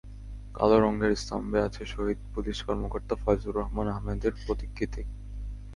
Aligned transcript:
কালো 0.53 0.77
রঙের 0.79 1.13
স্তম্ভে 1.15 1.59
আছে 1.61 1.83
শহীদ 1.85 2.19
পুলিশ 2.35 2.57
কর্মকর্তা 2.67 3.15
ফয়জুর 3.15 3.53
রহমান 3.55 3.87
আহমেদের 3.87 4.33
প্রতিকৃতি। 4.45 5.01